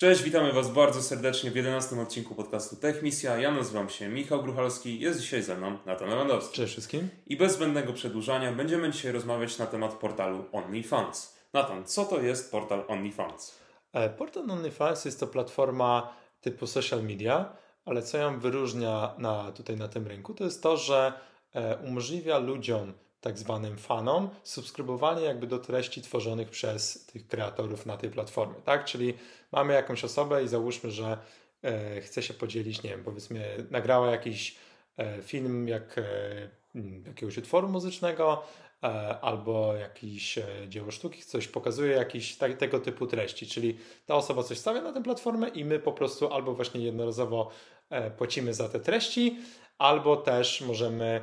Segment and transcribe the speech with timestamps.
[0.00, 3.38] Cześć, witamy Was bardzo serdecznie w 11 odcinku podcastu Techmisja.
[3.38, 6.56] Ja nazywam się Michał Gruchalski, jest dzisiaj ze mną Natan Lewandowski.
[6.56, 7.08] Cześć wszystkim.
[7.26, 11.38] I bez zbędnego przedłużania będziemy dzisiaj rozmawiać na temat portalu OnlyFans.
[11.52, 13.54] Natan, co to jest portal OnlyFans?
[13.92, 19.76] E, portal OnlyFans jest to platforma typu social media, ale co ją wyróżnia na, tutaj
[19.76, 21.12] na tym rynku, to jest to, że
[21.54, 27.96] e, umożliwia ludziom tak zwanym fanom subskrybowanie jakby do treści tworzonych przez tych kreatorów na
[27.96, 28.84] tej platformie, tak?
[28.84, 29.14] Czyli
[29.52, 31.18] mamy jakąś osobę i załóżmy, że
[31.64, 34.56] e, chce się podzielić, nie wiem, powiedzmy nagrała jakiś
[34.98, 36.60] e, film jak e,
[37.06, 38.42] jakiegoś utworu muzycznego
[38.82, 38.86] e,
[39.20, 44.42] albo jakiś e, dzieło sztuki, coś pokazuje, jakiś tak, tego typu treści, czyli ta osoba
[44.42, 47.50] coś stawia na tę platformę i my po prostu albo właśnie jednorazowo
[47.90, 49.38] e, płacimy za te treści,
[49.78, 51.22] albo też możemy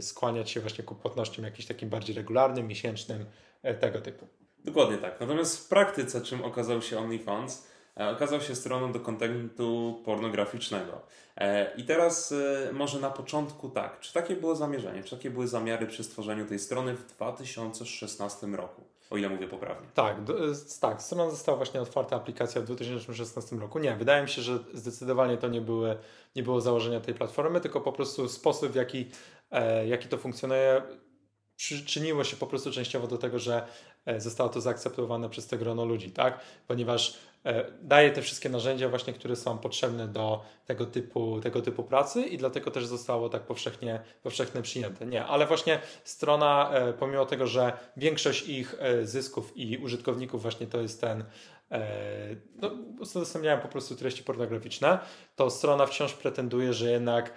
[0.00, 3.26] skłaniać się właśnie ku płatnościom jakimś takim bardziej regularnym, miesięcznym,
[3.62, 4.26] e, tego typu.
[4.64, 5.20] Dokładnie tak.
[5.20, 11.02] Natomiast w praktyce, czym okazał się OnlyFans, e, okazał się stroną do kontentu pornograficznego.
[11.36, 15.48] E, I teraz e, może na początku tak, czy takie było zamierzenie, czy takie były
[15.48, 19.88] zamiary przy stworzeniu tej strony w 2016 roku, o ile mówię poprawnie?
[19.94, 20.34] Tak, do,
[20.80, 23.78] tak, strona została właśnie otwarta, aplikacja w 2016 roku.
[23.78, 25.96] Nie, wydaje mi się, że zdecydowanie to nie, były,
[26.36, 29.10] nie było założenia tej platformy, tylko po prostu sposób, w jaki,
[29.50, 30.82] e, jaki to funkcjonuje,
[31.56, 33.66] przyczyniło się po prostu częściowo do tego, że
[34.18, 36.40] zostało to zaakceptowane przez te grono ludzi, tak?
[36.66, 41.84] Ponieważ e, daje te wszystkie narzędzia właśnie, które są potrzebne do tego typu, tego typu
[41.84, 45.06] pracy i dlatego też zostało tak powszechnie, powszechnie przyjęte.
[45.06, 50.80] Nie, ale właśnie strona, e, pomimo tego, że większość ich zysków i użytkowników właśnie to
[50.80, 51.24] jest ten
[52.62, 52.68] no,
[53.00, 54.98] udostępniają po prostu treści pornograficzne,
[55.36, 57.32] to strona wciąż pretenduje, że jednak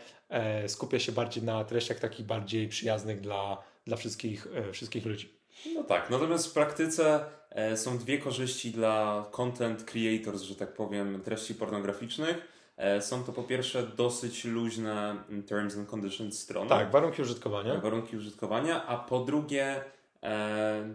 [0.67, 5.42] skupia się bardziej na treściach takich bardziej przyjaznych dla, dla wszystkich, wszystkich ludzi.
[5.75, 11.21] No tak, natomiast w praktyce e, są dwie korzyści dla content creators, że tak powiem,
[11.21, 12.47] treści pornograficznych.
[12.77, 15.15] E, są to po pierwsze dosyć luźne
[15.47, 16.69] terms and conditions strony.
[16.69, 17.79] Tak, warunki użytkowania.
[17.79, 19.83] Warunki użytkowania, a po drugie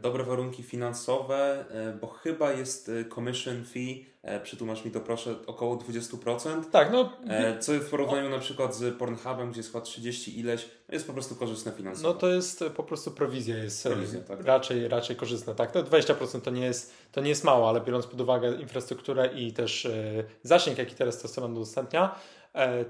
[0.03, 5.35] dobre warunki finansowe, e, bo chyba jest e, commission fee, e, przytłumacz mi to proszę,
[5.47, 6.71] około 20%.
[6.71, 7.13] Tak, no.
[7.29, 11.07] E, co w porównaniu na przykład z Pornhubem, gdzie jest chyba 30 ileś, no jest
[11.07, 12.09] po prostu korzystne finansowo.
[12.09, 14.45] No to jest e, po prostu prowizja, jest e, Prowizja, tak.
[14.45, 15.55] raczej, raczej korzystna.
[15.55, 19.31] Tak, to 20% to nie, jest, to nie jest mało, ale biorąc pod uwagę infrastrukturę
[19.35, 22.19] i też e, zasięg, jaki teraz ta strona udostępnia, e,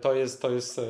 [0.00, 0.82] to jest, to jest e,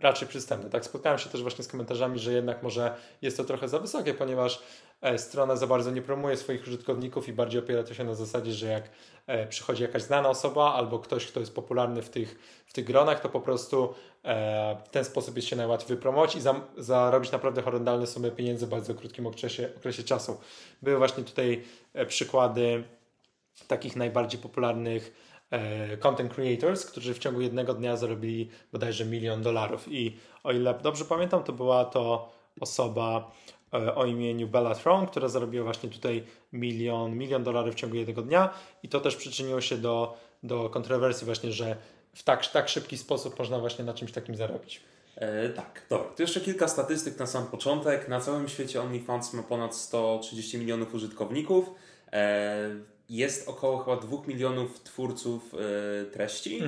[0.00, 0.70] raczej przystępne.
[0.70, 4.14] Tak, spotkałem się też właśnie z komentarzami, że jednak może jest to trochę za wysokie,
[4.14, 4.62] ponieważ
[5.00, 8.52] e, strona za bardzo nie promuje swoich użytkowników i bardziej opiera to się na zasadzie,
[8.52, 8.90] że jak
[9.26, 13.20] e, przychodzi jakaś znana osoba albo ktoś, kto jest popularny w tych, w tych gronach,
[13.20, 13.94] to po prostu
[14.24, 18.66] e, w ten sposób jest się najłatwiej wypromować i za, zarobić naprawdę horrendalne sumy pieniędzy
[18.66, 20.40] w bardzo krótkim okresie, okresie czasu.
[20.82, 22.84] Były właśnie tutaj e, przykłady
[23.66, 25.29] takich najbardziej popularnych e,
[26.00, 29.92] content creators, którzy w ciągu jednego dnia zarobili bodajże milion dolarów.
[29.92, 33.30] I o ile dobrze pamiętam, to była to osoba
[33.74, 38.22] e, o imieniu Bella Throne, która zarobiła właśnie tutaj milion, milion dolarów w ciągu jednego
[38.22, 41.76] dnia i to też przyczyniło się do, do kontrowersji właśnie, że
[42.14, 44.80] w tak, tak szybki sposób można właśnie na czymś takim zarobić.
[45.16, 46.08] E, tak, dobra.
[46.16, 48.08] To jeszcze kilka statystyk na sam początek.
[48.08, 51.70] Na całym świecie OnlyFans ma ponad 130 milionów użytkowników.
[52.12, 52.70] E,
[53.10, 56.60] jest około chyba 2 milionów twórców e, treści.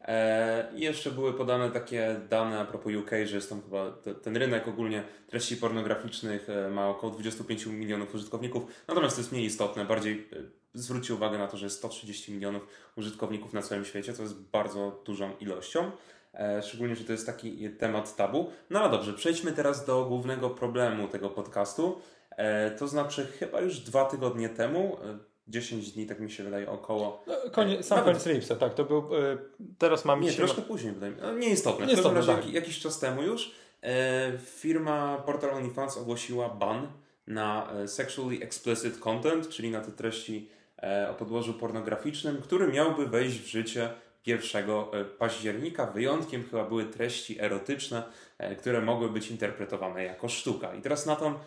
[0.00, 4.14] E, I jeszcze były podane takie dane a propos UK, że jest tam chyba te,
[4.14, 8.62] ten rynek ogólnie treści pornograficznych e, ma około 25 milionów użytkowników.
[8.88, 9.84] Natomiast to jest mniej istotne.
[9.84, 10.36] Bardziej e,
[10.74, 12.62] zwróćcie uwagę na to, że jest 130 milionów
[12.96, 15.90] użytkowników na całym świecie, co jest bardzo dużą ilością.
[16.34, 18.50] E, szczególnie, że to jest taki temat tabu.
[18.70, 22.00] No ale dobrze, przejdźmy teraz do głównego problemu tego podcastu.
[22.30, 26.70] E, to znaczy, chyba już dwa tygodnie temu, e, 10 dni, tak mi się wydaje,
[26.70, 27.24] około.
[27.26, 29.38] No, konie, sam Nawet- koniec lipca, tak, to był, e,
[29.78, 31.26] teraz mam Nie, dzisiaj- troszkę później wydaje mi się.
[31.26, 31.86] No, nieistotne.
[31.86, 32.44] Nieistotne, tak.
[32.44, 33.52] jak, jakiś czas temu już
[33.82, 36.88] e, firma Portal OnlyFans ogłosiła ban
[37.26, 40.48] na e, sexually explicit content, czyli na te treści
[40.82, 43.90] e, o podłożu pornograficznym, który miałby wejść w życie
[44.26, 45.86] 1 e, października.
[45.86, 48.02] Wyjątkiem chyba były treści erotyczne,
[48.38, 50.74] e, które mogły być interpretowane jako sztuka.
[50.74, 51.38] I teraz Natan, e,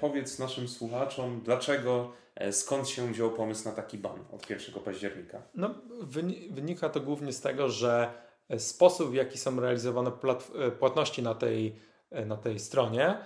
[0.00, 5.42] powiedz naszym słuchaczom, dlaczego, e, skąd się wziął pomysł na taki ban od 1 października?
[5.54, 8.12] No, wyni- wynika to głównie z tego, że
[8.48, 10.10] e, sposób, w jaki są realizowane
[10.58, 11.76] e, płatności na tej,
[12.10, 13.18] e, na tej stronie, e,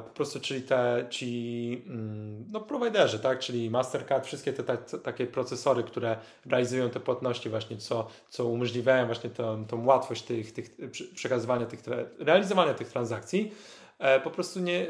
[0.00, 5.82] po prostu, czyli te, ci mm, no, prowajderzy, tak, czyli Mastercard, wszystkie te, takie procesory,
[5.82, 6.16] które
[6.46, 10.76] realizują te płatności właśnie, co, co umożliwiają właśnie tą, tą łatwość tych, tych
[11.14, 11.82] przekazywania tych,
[12.18, 13.81] realizowania tych transakcji, e,
[14.24, 14.86] po prostu nie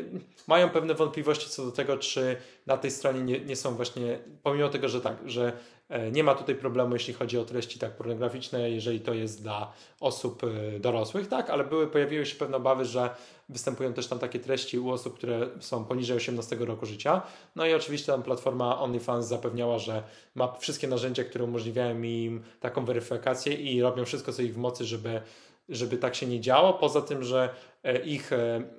[0.47, 2.37] mają pewne wątpliwości co do tego, czy
[2.67, 5.53] na tej stronie nie, nie są właśnie, pomimo tego, że tak, że
[5.93, 9.73] E, nie ma tutaj problemu, jeśli chodzi o treści tak pornograficzne, jeżeli to jest dla
[10.00, 13.11] osób e, dorosłych, tak, ale były, pojawiły się pewne obawy, że
[13.49, 17.23] występują też tam takie treści u osób, które są poniżej 18 roku życia.
[17.56, 20.03] No i oczywiście tam platforma OnlyFans zapewniała, że
[20.35, 24.85] ma wszystkie narzędzia, które umożliwiają im taką weryfikację i robią wszystko, co ich w mocy,
[24.85, 25.23] żeby
[25.69, 26.73] żeby tak się nie działo.
[26.73, 27.49] Poza tym, że
[27.82, 28.31] e, ich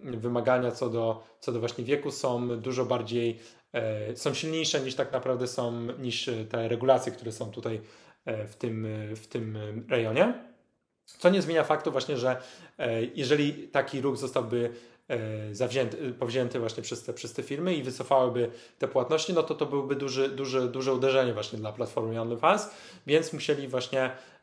[0.02, 3.40] wymagania co do, co do właśnie wieku są dużo bardziej
[3.74, 7.82] E, są silniejsze niż tak naprawdę są, niż te regulacje, które są tutaj
[8.26, 9.58] e, w tym, w tym
[9.90, 10.34] rejonie.
[11.06, 12.42] Co nie zmienia faktu właśnie, że
[12.80, 14.70] e, jeżeli taki ruch zostałby
[15.52, 19.66] zawzięty, powzięty właśnie przez te, przez te firmy i wycofałyby te płatności, no to to
[19.66, 22.70] byłby duży, duży, duże uderzenie właśnie dla platformy OnlyFans,
[23.08, 24.12] więc musieli właśnie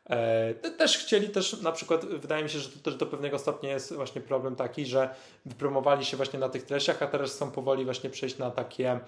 [0.77, 3.93] też chcieli też na przykład, wydaje mi się, że to też do pewnego stopnia jest
[3.93, 5.15] właśnie problem taki, że
[5.45, 8.99] wypromowali się właśnie na tych treściach, a teraz chcą powoli właśnie przejść na takie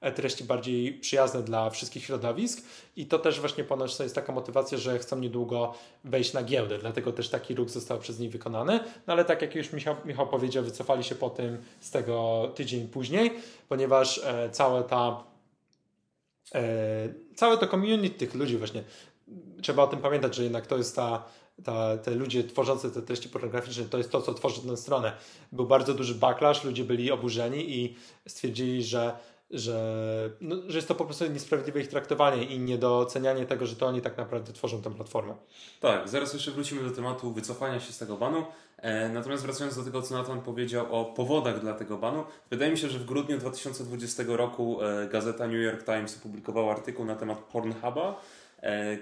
[0.00, 2.64] e, treści bardziej przyjazne dla wszystkich środowisk.
[2.96, 5.74] I to też właśnie ponoć jest taka motywacja, że chcą niedługo
[6.04, 9.54] wejść na giełdę, dlatego też taki ruch został przez nich wykonany, no ale tak jak
[9.54, 13.32] już Michał, Michał powiedział, wycofali się po tym z tego tydzień później,
[13.68, 15.24] ponieważ e, cała ta
[16.54, 16.62] e,
[17.34, 18.84] całe to community tych ludzi właśnie
[19.62, 21.24] trzeba o tym pamiętać, że jednak to jest ta,
[21.64, 25.12] ta, te ludzie tworzący te treści pornograficzne, to jest to, co tworzy tę stronę.
[25.52, 27.96] Był bardzo duży backlash, ludzie byli oburzeni i
[28.28, 29.16] stwierdzili, że,
[29.50, 33.86] że, no, że jest to po prostu niesprawiedliwe ich traktowanie i niedocenianie tego, że to
[33.86, 35.34] oni tak naprawdę tworzą tę platformę.
[35.80, 38.44] Tak, zaraz jeszcze wrócimy do tematu wycofania się z tego banu.
[38.76, 42.78] E, natomiast wracając do tego, co Nathan powiedział o powodach dla tego banu, wydaje mi
[42.78, 47.38] się, że w grudniu 2020 roku e, gazeta New York Times opublikowała artykuł na temat
[47.38, 48.20] Pornhuba,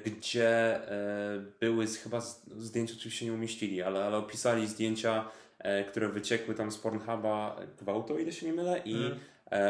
[0.05, 2.21] gdzie e, były chyba
[2.57, 5.25] zdjęcia oczywiście nie umieścili, ale, ale opisali zdjęcia,
[5.59, 9.19] e, które wyciekły tam z Pornhuba gwałtu, o ile się nie mylę, i mm.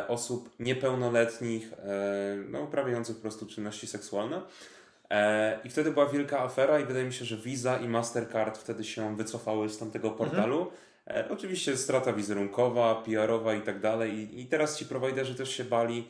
[0.08, 1.72] osób niepełnoletnich,
[2.48, 4.42] no, uprawiających po prostu czynności seksualne.
[5.64, 9.16] I wtedy była wielka afera i wydaje mi się, że Visa i Mastercard wtedy się
[9.16, 10.30] wycofały z tamtego mhm.
[10.30, 10.66] portalu.
[11.30, 14.40] Oczywiście strata wizerunkowa, PR-owa i tak dalej.
[14.40, 16.08] I teraz ci prowajderzy też się bali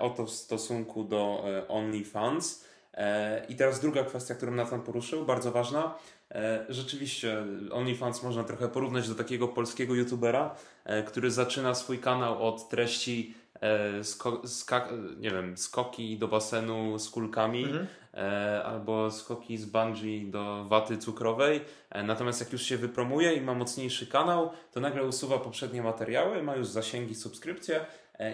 [0.00, 2.64] o to w stosunku do OnlyFans.
[3.00, 5.94] E, I teraz druga kwestia, którą Nathan poruszył, bardzo ważna.
[6.30, 10.54] E, rzeczywiście OnlyFans można trochę porównać do takiego polskiego youtubera,
[10.84, 13.34] e, który zaczyna swój kanał od treści
[14.02, 14.42] sko
[15.18, 17.86] nie wiem, skoki do basenu z kulkami mhm.
[18.64, 21.60] albo skoki z bungee do waty cukrowej.
[22.04, 26.56] Natomiast jak już się wypromuje i ma mocniejszy kanał, to nagle usuwa poprzednie materiały, ma
[26.56, 27.80] już zasięgi, subskrypcje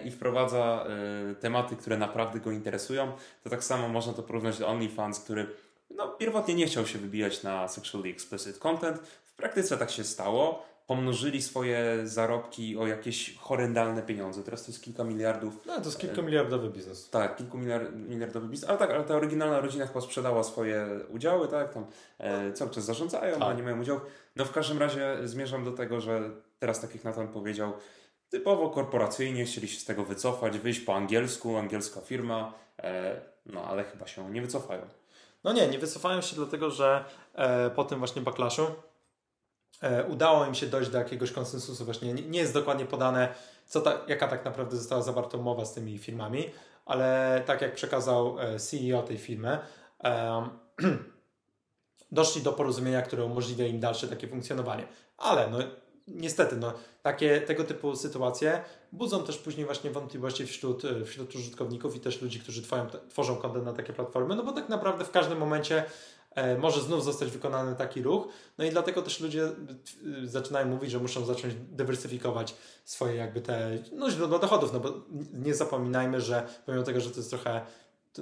[0.04, 0.86] i wprowadza
[1.30, 3.12] e, tematy, które naprawdę go interesują,
[3.44, 5.46] to tak samo można to porównać do OnlyFans, który
[5.90, 8.98] no, pierwotnie nie chciał się wybijać na sexually explicit content.
[9.24, 10.66] W praktyce tak się stało.
[10.86, 14.42] Pomnożyli swoje zarobki o jakieś horrendalne pieniądze.
[14.42, 15.60] Teraz to jest kilka miliardów.
[15.66, 17.10] No, to jest kilkumiliardowy biznes.
[17.10, 18.70] Tak, kilkumiliardowy biznes.
[18.70, 21.74] Ale tak, ale ta oryginalna rodzina chyba sprzedała swoje udziały, tak?
[21.74, 21.86] Tam
[22.18, 23.48] e, cały czas zarządzają, tak.
[23.48, 24.00] a nie mają udziału.
[24.36, 27.72] No w każdym razie zmierzam do tego, że teraz tak jak Nathan powiedział,
[28.30, 33.84] typowo korporacyjnie chcieli się z tego wycofać, wyjść po angielsku, angielska firma, e, no ale
[33.84, 34.82] chyba się nie wycofają.
[35.44, 38.66] No nie, nie wycofają się dlatego, że e, po tym właśnie backlashu
[39.82, 41.84] e, udało im się dojść do jakiegoś konsensusu.
[41.84, 43.34] Właśnie nie, jest dokładnie podane,
[43.66, 46.50] co ta, jaka tak naprawdę została zawarta umowa z tymi firmami,
[46.86, 49.58] ale tak jak przekazał CEO tej firmy,
[52.12, 54.86] doszli do porozumienia, które umożliwia im dalsze takie funkcjonowanie.
[55.18, 55.58] Ale no,
[56.08, 56.72] niestety, no,
[57.02, 58.60] takie, tego typu sytuacje
[58.92, 63.36] budzą też później właśnie wątpliwości wśród, e, wśród użytkowników i też ludzi, którzy twoją, tworzą
[63.36, 65.84] kontent na takie platformy, no bo tak naprawdę w każdym momencie
[66.34, 69.52] e, może znów zostać wykonany taki ruch, no i dlatego też ludzie e,
[70.24, 74.92] zaczynają mówić, że muszą zacząć dywersyfikować swoje jakby te, no źródła dochodów, no bo
[75.32, 77.60] nie zapominajmy, że pomimo tego, że to jest trochę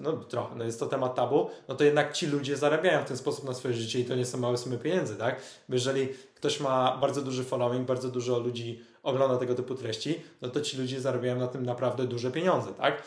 [0.02, 3.16] no trochę, no jest to temat tabu, no to jednak ci ludzie zarabiają w ten
[3.16, 5.42] sposób na swoje życie i to nie są małe sumy pieniędzy, tak?
[5.68, 10.48] Bo jeżeli ktoś ma bardzo duży following, bardzo dużo ludzi ogląda tego typu treści, no
[10.48, 13.02] to ci ludzie zarabiają na tym naprawdę duże pieniądze, tak?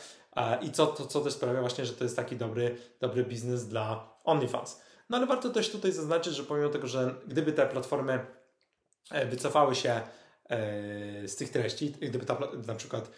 [0.62, 4.10] I co, to, co też sprawia właśnie, że to jest taki dobry, dobry biznes dla
[4.24, 4.82] OnlyFans.
[5.10, 8.26] No ale warto też tutaj zaznaczyć, że pomimo tego, że gdyby te platformy
[9.12, 10.02] e, wycofały się
[10.50, 13.12] e, z tych treści, gdyby ta, na przykład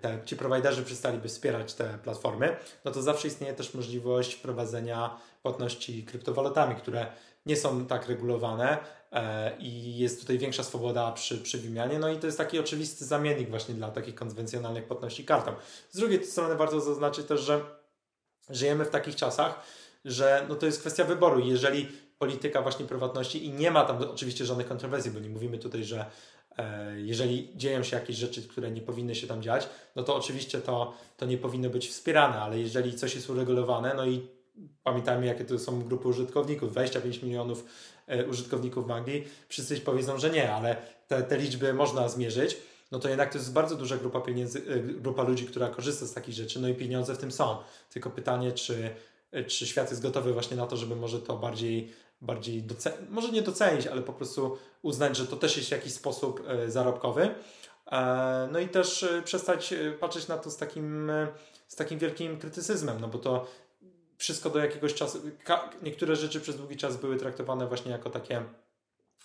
[0.00, 6.04] te, ci prowajderzy przestaliby wspierać te platformy, no to zawsze istnieje też możliwość wprowadzenia płatności
[6.04, 7.06] kryptowalutami, które
[7.46, 8.78] nie są tak regulowane
[9.12, 11.98] e, i jest tutaj większa swoboda przy, przy wymianie.
[11.98, 15.52] No i to jest taki oczywisty zamiennik właśnie dla takich konwencjonalnych płatności kartą.
[15.90, 17.60] Z drugiej strony warto zaznaczyć też, że
[18.50, 19.62] żyjemy w takich czasach,
[20.04, 21.40] że no to jest kwestia wyboru.
[21.40, 21.88] Jeżeli
[22.22, 26.06] polityka właśnie prywatności i nie ma tam oczywiście żadnych kontrowersji, bo nie mówimy tutaj, że
[26.58, 30.60] E, jeżeli dzieją się jakieś rzeczy, które nie powinny się tam dziać, no to oczywiście
[30.60, 34.28] to, to nie powinno być wspierane, ale jeżeli coś jest uregulowane, no i
[34.82, 37.64] pamiętajmy, jakie to są grupy użytkowników, 25 milionów
[38.06, 40.76] e, użytkowników magii, wszyscy powiedzą, że nie, ale
[41.08, 42.56] te, te liczby można zmierzyć,
[42.90, 46.12] no to jednak to jest bardzo duża grupa pieniędzy, e, grupa ludzi, która korzysta z
[46.12, 47.56] takich rzeczy, no i pieniądze w tym są.
[47.92, 48.90] Tylko pytanie, czy,
[49.46, 53.42] czy świat jest gotowy właśnie na to, żeby może to bardziej bardziej docenić, może nie
[53.42, 57.34] docenić, ale po prostu uznać, że to też jest jakiś sposób e, zarobkowy.
[57.92, 61.12] E, no i też e, przestać patrzeć na to z takim,
[61.68, 63.46] z takim wielkim krytycyzmem, no bo to
[64.16, 65.18] wszystko do jakiegoś czasu,
[65.82, 68.42] niektóre rzeczy przez długi czas były traktowane właśnie jako takie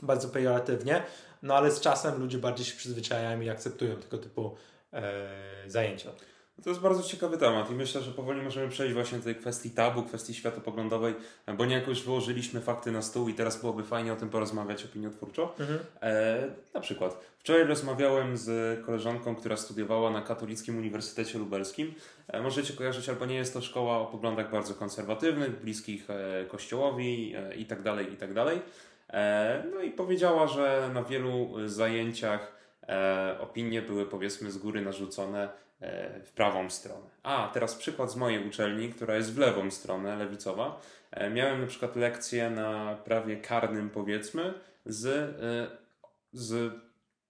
[0.01, 1.03] bardzo pejoratywnie,
[1.43, 4.55] no ale z czasem ludzie bardziej się przyzwyczajają i akceptują tego typu
[4.93, 5.29] e,
[5.67, 6.11] zajęcia.
[6.63, 9.69] To jest bardzo ciekawy temat i myślę, że powoli możemy przejść właśnie do tej kwestii
[9.69, 11.15] tabu, kwestii światopoglądowej,
[11.57, 15.53] bo niejako już wyłożyliśmy fakty na stół i teraz byłoby fajnie o tym porozmawiać opiniotwórczo.
[15.59, 15.79] Mhm.
[16.01, 21.93] E, na przykład, wczoraj rozmawiałem z koleżanką, która studiowała na Katolickim Uniwersytecie Lubelskim.
[22.27, 27.33] E, możecie kojarzyć, albo nie jest to szkoła o poglądach bardzo konserwatywnych, bliskich e, kościołowi
[27.35, 28.29] e, i tak dalej, i tak.
[29.09, 35.49] E, no i powiedziała, że na wielu zajęciach e, opinie były powiedzmy z góry narzucone
[35.49, 35.66] E,
[36.25, 37.09] w prawą stronę.
[37.23, 40.81] A, teraz przykład z mojej uczelni, która jest w lewą stronę, lewicowa.
[41.11, 44.53] E, miałem na przykład lekcję na prawie karnym, powiedzmy,
[44.85, 45.77] z, e,
[46.33, 46.73] z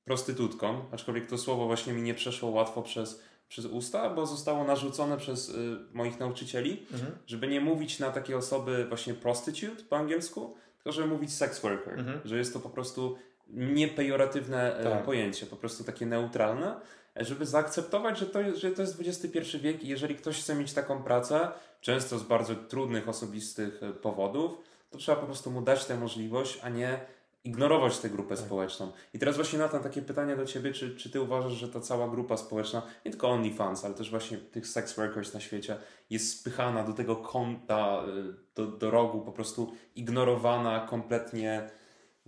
[0.06, 5.18] prostytutką, aczkolwiek to słowo właśnie mi nie przeszło łatwo przez, przez usta, bo zostało narzucone
[5.18, 5.54] przez
[5.94, 7.12] moich nauczycieli, mhm.
[7.26, 12.00] żeby nie mówić na takie osoby właśnie prostitute po angielsku, tylko żeby mówić sex worker,
[12.00, 12.22] mhm.
[12.26, 13.18] że jest to po prostu
[13.50, 15.04] niepejoratywne tak.
[15.04, 16.80] pojęcie, po prostu takie neutralne
[17.20, 20.74] żeby zaakceptować, że to, jest, że to jest XXI wiek i jeżeli ktoś chce mieć
[20.74, 21.48] taką pracę,
[21.82, 24.58] często z bardzo trudnych, osobistych e, powodów,
[24.90, 27.00] to trzeba po prostu mu dać tę możliwość, a nie
[27.44, 28.46] ignorować tę grupę tak.
[28.46, 28.92] społeczną.
[29.14, 32.08] I teraz właśnie Nathan, takie pytanie do Ciebie, czy, czy Ty uważasz, że ta cała
[32.08, 35.78] grupa społeczna, nie tylko OnlyFans, ale też właśnie tych sex workers na świecie,
[36.10, 41.70] jest spychana do tego kąta, e, do, do rogu, po prostu ignorowana kompletnie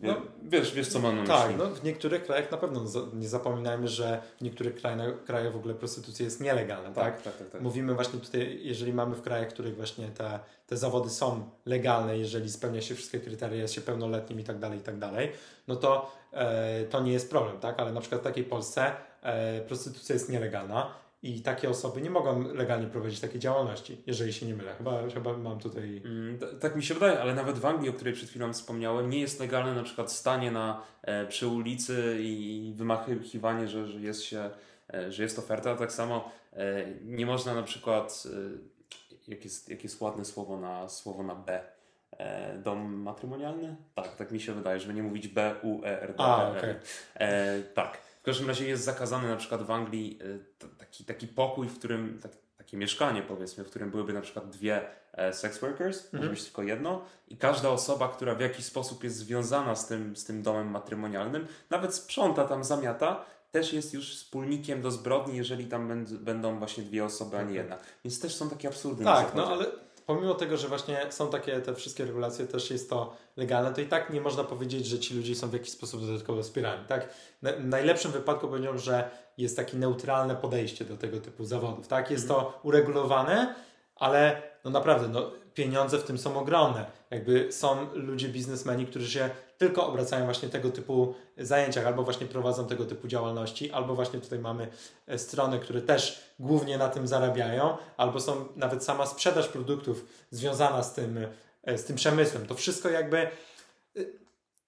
[0.07, 1.59] no, wiesz, wiesz, co mam na tak, myśli.
[1.59, 5.55] Tak, no, w niektórych krajach na pewno nie zapominajmy, że w niektórych krajach, krajach w
[5.55, 7.15] ogóle prostytucja jest nielegalna, tak?
[7.15, 7.61] Tak, tak, tak, tak?
[7.61, 12.17] Mówimy właśnie tutaj, jeżeli mamy w krajach, w których właśnie te, te zawody są legalne,
[12.17, 15.31] jeżeli spełnia się wszystkie kryteria, jest się pełnoletnim i tak dalej, i tak dalej,
[15.67, 17.79] no to e, to nie jest problem, tak?
[17.79, 18.91] Ale na przykład w takiej Polsce
[19.21, 24.45] e, prostytucja jest nielegalna i takie osoby nie mogą legalnie prowadzić takiej działalności, jeżeli się
[24.45, 24.73] nie mylę.
[24.75, 26.01] Chyba, chyba mam tutaj.
[26.05, 29.19] Mm, tak mi się wydaje, ale nawet w Anglii, o której przed chwilą wspomniałem, nie
[29.19, 34.49] jest legalne na przykład stanie na, e, przy ulicy i wymachiwanie, że, że, jest się,
[34.93, 35.75] e, że jest oferta.
[35.75, 40.89] Tak samo e, nie można na przykład, e, jak jest, jak jest ładne słowo na,
[40.89, 41.63] słowo na B,
[42.11, 43.75] e, dom matrymonialny?
[43.95, 46.75] Tak, tak mi się wydaje, żeby nie mówić B, U, E, R, D, A, okay.
[47.15, 48.08] e, Tak.
[48.29, 50.19] W każdym razie jest zakazany na przykład w Anglii
[50.61, 54.49] e, taki, taki pokój, w którym, tak, takie mieszkanie powiedzmy, w którym byłyby na przykład
[54.49, 54.81] dwie
[55.13, 56.23] e, sex workers, mhm.
[56.23, 60.15] może być tylko jedno i każda osoba, która w jakiś sposób jest związana z tym,
[60.15, 65.65] z tym domem matrymonialnym, nawet sprząta tam, zamiata, też jest już wspólnikiem do zbrodni, jeżeli
[65.65, 67.77] tam będą właśnie dwie osoby, a nie jedna.
[68.03, 69.03] Więc też są takie absurdy.
[69.03, 69.65] Tak, no ale
[70.09, 73.85] pomimo tego, że właśnie są takie te wszystkie regulacje, też jest to legalne, to i
[73.85, 76.85] tak nie można powiedzieć, że ci ludzie są w jakiś sposób dodatkowo wspierani.
[76.87, 77.09] Tak?
[77.43, 81.87] W najlepszym wypadku powiedział, że jest takie neutralne podejście do tego typu zawodów.
[81.87, 82.11] Tak?
[82.11, 82.53] Jest to mhm.
[82.63, 83.55] uregulowane,
[83.95, 86.85] ale no naprawdę, no, pieniądze w tym są ogromne.
[87.11, 92.67] Jakby są ludzie, biznesmeni, którzy się tylko obracają właśnie tego typu zajęciach, albo właśnie prowadzą
[92.67, 94.67] tego typu działalności, albo właśnie tutaj mamy
[95.07, 100.83] e, strony, które też głównie na tym zarabiają, albo są nawet sama sprzedaż produktów związana
[100.83, 101.27] z tym,
[101.63, 102.45] e, z tym przemysłem.
[102.45, 103.29] To wszystko jakby e,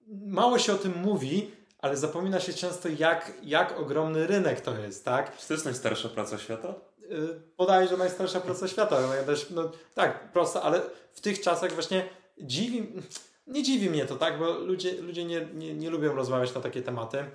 [0.10, 5.05] mało się o tym mówi, ale zapomina się często, jak, jak ogromny rynek to jest,
[5.05, 5.38] tak?
[5.38, 6.74] Czy to jest najstarsza praca świata?
[7.58, 9.01] Podaje, że najstarsza praca świata.
[9.01, 10.81] No, no, tak, prosta, ale
[11.13, 12.10] w tych czasach właśnie
[12.41, 12.91] dziwi,
[13.48, 16.81] nie dziwi mnie to, tak, bo ludzie, ludzie nie, nie, nie lubią rozmawiać na takie
[16.81, 17.25] tematy.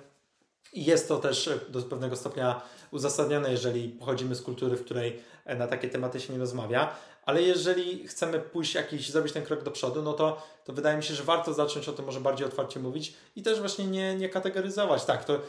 [0.73, 5.19] I jest to też do pewnego stopnia uzasadnione, jeżeli pochodzimy z kultury, w której
[5.57, 6.95] na takie tematy się nie rozmawia,
[7.25, 11.03] ale jeżeli chcemy pójść jakiś, zrobić ten krok do przodu, no to, to wydaje mi
[11.03, 14.29] się, że warto zacząć o tym może bardziej otwarcie mówić i też właśnie nie, nie
[14.29, 15.05] kategoryzować.
[15.05, 15.39] Tak, to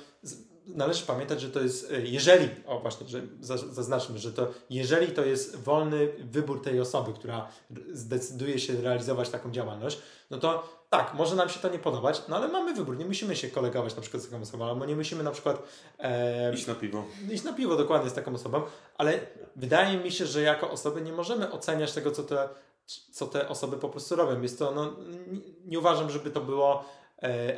[0.69, 3.23] należy pamiętać, że to jest, e, jeżeli, o właśnie, że
[3.71, 7.49] zaznaczmy, że to jeżeli to jest wolny wybór tej osoby, która
[7.93, 9.99] zdecyduje się realizować taką działalność,
[10.31, 13.37] no to tak, może nam się to nie podobać, no ale mamy wybór, nie musimy
[13.37, 15.63] się kolegować na przykład z taką osobą, albo nie musimy na przykład
[15.99, 17.05] e, iść na piwo.
[17.31, 18.63] Iść na piwo dokładnie z taką osobą,
[18.99, 19.21] ale
[19.57, 22.49] wydaje mi się, że jako osoby nie możemy oceniać tego, co te,
[23.13, 24.43] co te osoby po prostu robią.
[24.43, 24.97] Jest to, no,
[25.27, 26.85] nie, nie uważam, żeby to było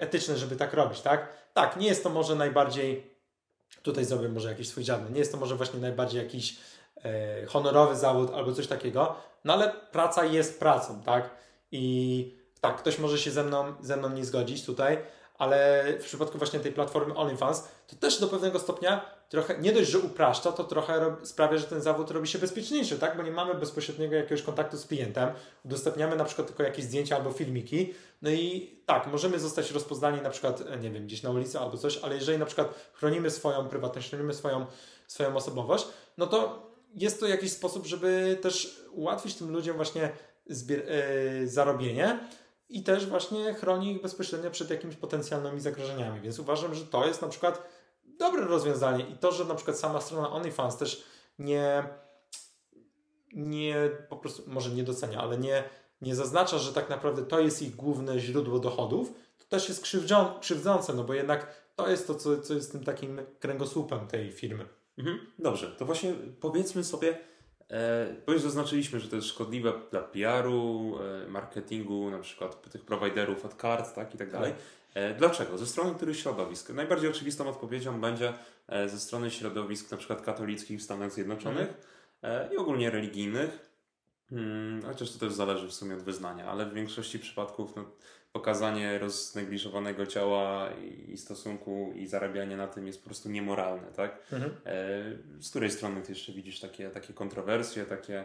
[0.00, 1.28] etyczne, żeby tak robić, tak?
[1.54, 3.14] Tak, nie jest to może najbardziej,
[3.82, 6.56] tutaj zrobię może jakiś swój żadny, nie jest to może właśnie najbardziej jakiś
[7.04, 11.30] e, honorowy zawód albo coś takiego, no ale praca jest pracą, tak?
[11.72, 14.98] I tak, ktoś może się ze mną, ze mną nie zgodzić tutaj,
[15.38, 19.90] ale w przypadku właśnie tej platformy OnlyFans, to też do pewnego stopnia trochę, nie dość,
[19.90, 23.16] że upraszcza, to trochę sprawia, że ten zawód robi się bezpieczniejszy, tak?
[23.16, 25.30] Bo nie mamy bezpośredniego jakiegoś kontaktu z klientem,
[25.64, 30.30] udostępniamy na przykład tylko jakieś zdjęcia albo filmiki, no i tak, możemy zostać rozpoznani na
[30.30, 33.68] przykład, e, nie wiem, gdzieś na ulicy albo coś, ale jeżeli na przykład chronimy swoją
[33.68, 34.66] prywatność, chronimy swoją,
[35.06, 35.86] swoją osobowość,
[36.18, 40.10] no to jest to jakiś sposób, żeby też ułatwić tym ludziom właśnie
[40.50, 40.90] zbier-
[41.40, 42.18] yy, zarobienie,
[42.70, 46.20] i też właśnie chroni ich bezpośrednio przed jakimiś potencjalnymi zagrożeniami.
[46.20, 47.62] Więc uważam, że to jest na przykład
[48.20, 51.04] dobre rozwiązanie i to, że na przykład sama strona OnlyFans też
[51.38, 51.84] nie,
[53.32, 55.64] nie po prostu, może nie docenia, ale nie,
[56.00, 59.86] nie zaznacza, że tak naprawdę to jest ich główne źródło dochodów, to też jest
[60.40, 61.46] krzywdzące, no bo jednak
[61.76, 64.66] to jest to, co, co jest tym takim kręgosłupem tej firmy.
[64.98, 65.18] Mhm.
[65.38, 67.18] Dobrze, to właśnie powiedzmy sobie,
[67.70, 72.84] E, bo już zaznaczyliśmy, że to jest szkodliwe dla PR-u, e, marketingu, na przykład tych
[72.84, 74.50] prowajderów od kart tak, i tak dalej.
[74.50, 74.54] E,
[75.18, 75.58] dlaczego?
[75.58, 76.70] Ze strony których środowisk?
[76.70, 78.32] Najbardziej oczywistą odpowiedzią będzie
[78.86, 81.68] ze strony środowisk na przykład katolickich w Stanach Zjednoczonych
[82.22, 82.52] mhm.
[82.52, 83.70] i ogólnie religijnych,
[84.30, 87.84] hmm, chociaż to też zależy w sumie od wyznania, ale w większości przypadków no,
[88.32, 90.70] pokazanie roznegliżowanego ciała
[91.08, 94.22] i stosunku i zarabianie na tym jest po prostu niemoralne, tak?
[94.32, 94.52] Mhm.
[94.64, 98.24] E, z której strony ty jeszcze widzisz takie, takie kontrowersje, takie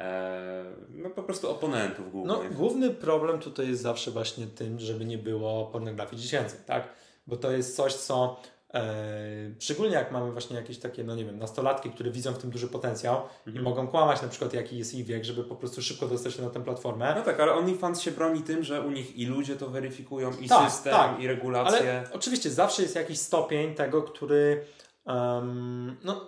[0.00, 2.50] e, no po prostu oponentów głównych?
[2.50, 6.88] No, główny problem tutaj jest zawsze właśnie tym, żeby nie było pornografii dziecięcej, tak?
[7.26, 8.36] Bo to jest coś, co
[8.74, 12.50] E, szczególnie jak mamy właśnie jakieś takie, no nie wiem, nastolatki, które widzą w tym
[12.50, 13.56] duży potencjał mhm.
[13.56, 16.42] i mogą kłamać na przykład jaki jest ich wiek, żeby po prostu szybko dostać się
[16.42, 17.14] na tę platformę.
[17.16, 20.48] No tak, ale OnlyFans się broni tym, że u nich i ludzie to weryfikują, i
[20.48, 21.20] tak, system, tak.
[21.20, 21.98] i regulacje.
[21.98, 24.64] Ale oczywiście zawsze jest jakiś stopień tego, który
[25.04, 26.26] um, no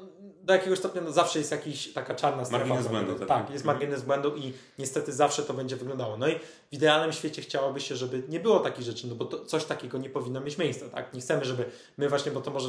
[0.48, 2.64] do jakiegoś stopnia no, zawsze jest jakiś taka czarna strefa.
[2.64, 3.14] Margines błędu.
[3.14, 6.16] Tak, tak jest margines błędu i niestety zawsze to będzie wyglądało.
[6.16, 9.44] No i w idealnym świecie chciałoby się, żeby nie było takich rzeczy, no bo to,
[9.44, 11.14] coś takiego nie powinno mieć miejsca, tak?
[11.14, 11.64] Nie chcemy, żeby
[11.98, 12.68] my właśnie, bo to może,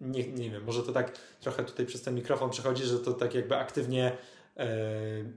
[0.00, 3.34] nie, nie wiem, może to tak trochę tutaj przez ten mikrofon przechodzi, że to tak
[3.34, 4.16] jakby aktywnie
[4.56, 4.66] e,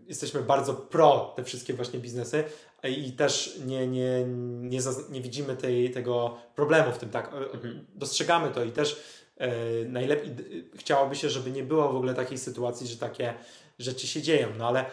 [0.07, 2.43] jesteśmy bardzo pro te wszystkie właśnie biznesy
[2.83, 4.25] i też nie, nie,
[4.59, 7.33] nie, nie widzimy tej, tego problemu w tym, tak?
[7.33, 7.85] Mhm.
[7.95, 9.26] Dostrzegamy to i też E,
[9.85, 10.35] najlepiej
[10.75, 13.33] chciałoby się, żeby nie było w ogóle takiej sytuacji, że takie
[13.79, 14.85] rzeczy się dzieją, no ale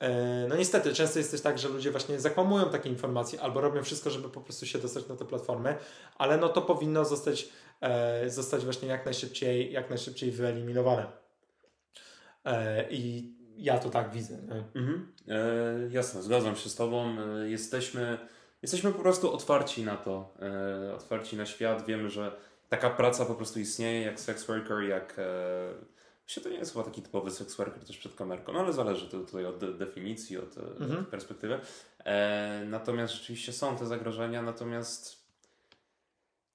[0.00, 3.82] e, no niestety, często jest też tak, że ludzie właśnie zakłamują takie informacje albo robią
[3.82, 5.76] wszystko, żeby po prostu się dostać na te platformy,
[6.18, 7.48] ale no to powinno zostać,
[7.80, 11.06] e, zostać właśnie jak najszybciej, jak najszybciej wyeliminowane.
[12.90, 14.38] I ja to tak widzę.
[14.74, 15.12] Mhm.
[15.28, 17.16] E, jasne, zgadzam się z Tobą.
[17.44, 18.18] Jesteśmy,
[18.62, 21.86] jesteśmy po prostu otwarci na to, e, otwarci na świat.
[21.86, 22.36] Wiemy, że
[22.72, 25.14] taka praca po prostu istnieje, jak sex worker, jak...
[25.18, 29.08] E, to nie jest chyba taki typowy sex worker też przed kamerką, no ale zależy
[29.08, 31.06] to tutaj od de definicji, od, e, mhm.
[31.06, 31.60] perspektywy.
[32.04, 35.22] E, natomiast rzeczywiście są te zagrożenia, natomiast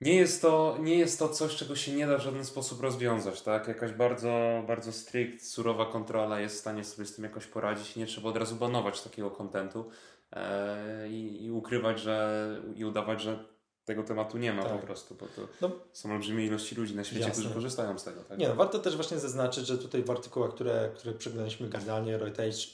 [0.01, 3.41] nie jest, to, nie jest to coś, czego się nie da w żaden sposób rozwiązać,
[3.41, 3.67] tak?
[3.67, 7.95] Jakaś bardzo, bardzo strict, surowa kontrola jest w stanie sobie z tym jakoś poradzić.
[7.95, 9.89] Nie trzeba od razu banować takiego kontentu
[10.31, 13.56] e, i, i ukrywać, że i udawać, że
[13.87, 14.71] tego tematu nie ma tak.
[14.71, 17.33] po prostu, bo to no, są olbrzymie ilości ludzi na świecie, jasne.
[17.33, 18.23] którzy korzystają z tego.
[18.23, 18.37] Tak?
[18.37, 22.67] Nie, no, warto też właśnie zaznaczyć, że tutaj w artykułach, które, które przeglądaliśmy Guardianie, Reuters,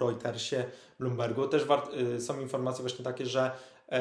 [0.00, 0.64] Reutersie,
[1.00, 3.50] Bloombergu, też wart, y, są informacje właśnie takie, że
[3.92, 3.96] y,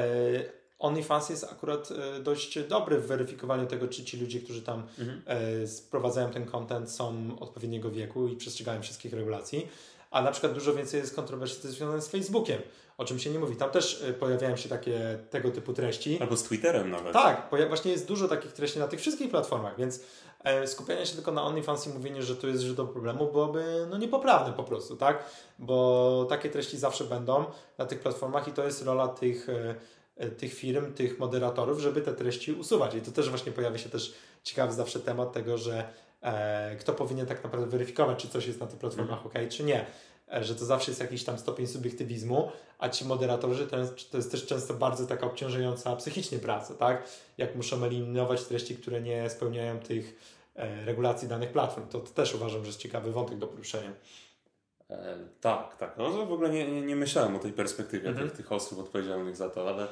[0.80, 5.22] OnlyFans jest akurat y, dość dobry w weryfikowaniu tego, czy ci ludzie, którzy tam mhm.
[5.64, 9.68] y, sprowadzają ten content są odpowiedniego wieku i przestrzegają wszystkich regulacji.
[10.12, 12.62] A na przykład dużo więcej jest kontrowersji związanych z Facebookiem
[12.98, 13.56] o czym się nie mówi.
[13.56, 16.18] Tam też y, pojawiają się takie tego typu treści.
[16.22, 17.14] Albo z Twitterem nawet.
[17.14, 20.04] Tak, właśnie jest dużo takich treści na tych wszystkich platformach, więc
[20.44, 23.98] e, skupianie się tylko na OnlyFans i mówienie, że tu jest źródło problemu byłoby no,
[23.98, 25.24] niepoprawne po prostu, tak?
[25.60, 27.46] Bo takie treści zawsze będą
[27.78, 29.76] na tych platformach i to jest rola tych, e,
[30.16, 32.96] e, tych firm, tych moderatorów, żeby te treści usuwać.
[32.96, 35.88] I to też właśnie pojawia się też ciekawy zawsze temat tego, że e,
[36.80, 39.28] kto powinien tak naprawdę weryfikować, czy coś jest na tych platformach mm.
[39.28, 39.86] ok, czy nie.
[40.34, 44.18] E, że to zawsze jest jakiś tam stopień subiektywizmu, a ci moderatorzy to jest, to
[44.18, 47.10] jest też często bardzo taka obciążająca psychicznie praca, tak?
[47.38, 50.20] Jak muszą eliminować treści, które nie spełniają tych
[50.56, 51.88] e, regulacji danych platform.
[51.88, 53.92] To, to, też uważam, że jest ciekawy wątek do poruszenia.
[54.90, 55.98] E, tak, tak.
[55.98, 58.28] No w ogóle nie, nie, nie myślałem o tej perspektywie mhm.
[58.30, 59.88] tych, tych osób odpowiedzialnych za to, ale e,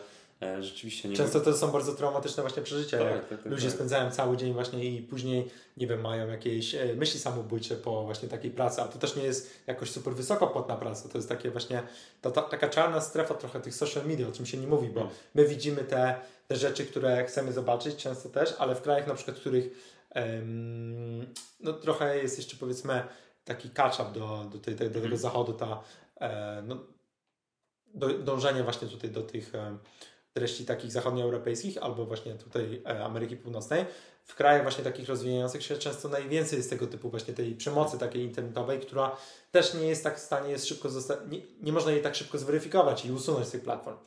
[0.60, 3.76] rzeczywiście nie Często to są bardzo traumatyczne właśnie przeżycia, Tak, jak tak, tak, ludzie tak.
[3.76, 8.30] spędzają cały dzień właśnie i później, nie wiem, mają jakieś e, myśli samobójcze po właśnie
[8.30, 11.52] takiej pracy, a to też nie jest jakoś super wysoko płatna praca, to jest takie
[11.52, 11.84] właśnie
[12.22, 15.02] ta, ta, taka czarna strefa trochę tych social media, o czym się nie mówi, bo
[15.02, 15.14] Mm.
[15.36, 16.16] my widzimy te,
[16.48, 19.70] te rzeczy, które chcemy zobaczyć często też, ale w krajach na przykład, w których
[21.60, 23.04] no trochę jest jeszcze powiedzmy
[23.46, 25.18] taki catch-up do, do, tej, do tego Mhm.
[25.18, 25.84] zachodu, ta
[26.22, 26.78] e, no,
[27.94, 29.78] do, dążenie właśnie tutaj do tych e,
[30.36, 33.86] treści takich zachodnioeuropejskich albo właśnie tutaj e, Ameryki Północnej.
[34.24, 38.24] W krajach właśnie takich rozwijających się często najwięcej jest tego typu właśnie tej przemocy takiej
[38.24, 39.18] internetowej, która
[39.52, 40.90] też nie jest tak w stanie jest szybko
[41.30, 43.98] nie, nie można jej tak szybko zweryfikować i usunąć z tych platform.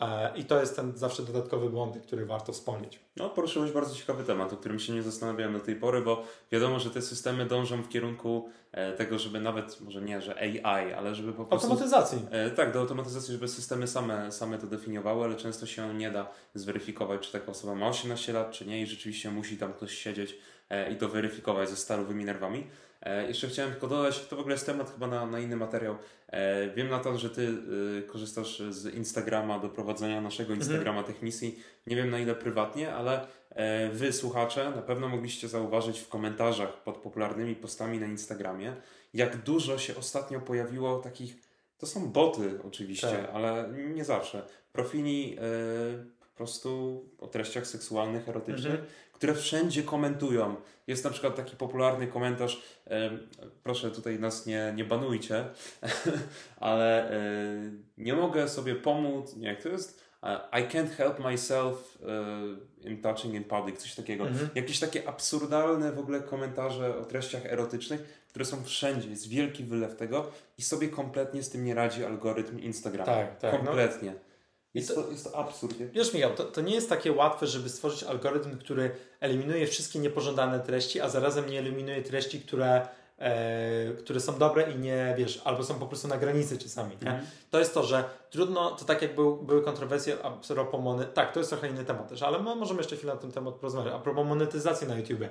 [0.00, 3.00] E, I to jest ten zawsze dodatkowy błąd, który warto wspomnieć.
[3.16, 6.78] No, poruszyłeś bardzo ciekawy temat, o którym się nie zastanawiałem do tej pory, bo wiadomo,
[6.78, 11.14] że te systemy dążą w kierunku e, tego, żeby nawet, może nie, że AI, ale
[11.14, 11.66] żeby po prostu...
[11.66, 12.18] Automatyzacji.
[12.30, 16.26] E, tak, do automatyzacji, żeby systemy same, same to definiowały, ale często się nie da
[16.54, 20.36] zweryfikować, czy taka osoba ma 18 lat, czy nie i rzeczywiście musi tam ktoś siedzieć
[20.92, 22.66] i to weryfikować ze stalowymi nerwami.
[23.04, 25.96] E, jeszcze chciałem tylko dodać, to w ogóle jest temat chyba na, na inny materiał.
[26.28, 27.48] E, wiem Natan, że ty
[28.06, 31.62] korzystasz z Instagrama do prowadzenia naszego Instagrama tych misji.
[31.86, 36.82] Nie wiem na ile prywatnie, ale e, wy słuchacze na pewno mogliście zauważyć w komentarzach
[36.82, 38.76] pod popularnymi postami na Instagramie,
[39.14, 41.36] jak dużo się ostatnio pojawiło takich,
[41.78, 43.30] to są boty oczywiście, Tak.
[43.34, 45.42] ale nie zawsze, profili e,
[46.34, 48.90] prostu o treściach seksualnych, erotycznych, Mhm.
[49.12, 50.56] które wszędzie komentują.
[50.86, 53.10] Jest na przykład taki popularny komentarz, e,
[53.62, 55.44] proszę tutaj nas nie, nie banujcie,
[56.56, 57.20] ale e,
[57.98, 60.00] nie mogę sobie pomóc, nie, jak to jest?
[60.22, 61.98] E, I can't help myself
[62.84, 64.26] e, in touching in public, coś takiego.
[64.28, 64.48] Mhm.
[64.54, 69.96] Jakieś takie absurdalne w ogóle komentarze o treściach erotycznych, które są wszędzie, jest wielki wylew
[69.96, 73.12] tego i sobie kompletnie z tym nie radzi algorytm Instagrama.
[73.12, 73.58] Tak, tak, no.
[73.58, 74.10] Kompletnie.
[74.10, 74.33] I
[74.74, 75.80] Jest, to- jest to absurd.
[75.80, 75.86] nie?
[75.86, 80.60] Wiesz, Michał, to, to nie jest takie łatwe, żeby stworzyć algorytm, który eliminuje wszystkie niepożądane
[80.60, 85.64] treści, a zarazem nie eliminuje treści, które, e, które są dobre i nie, wiesz, albo
[85.64, 86.90] są po prostu na granicy czasami.
[87.02, 87.08] Nie?
[87.08, 87.26] Mhm.
[87.50, 91.32] To jest to, że trudno, to tak jak był, były kontrowersje a propos mony, tak,
[91.32, 93.94] to jest trochę inny temat też, ale my możemy jeszcze chwilę na ten temat porozmawiać.
[93.94, 95.24] A propos monetyzacji na YouTube,